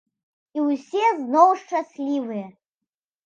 І 0.59 0.63
ўсе 0.67 1.03
зноў 1.19 1.53
шчаслівыя. 1.61 2.47